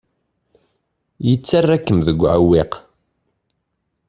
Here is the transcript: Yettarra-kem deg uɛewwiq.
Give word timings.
Yettarra-kem 1.27 1.97
deg 2.07 2.19
uɛewwiq. 2.23 2.73